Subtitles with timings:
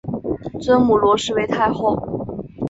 [0.59, 1.95] 尊母罗氏为太后。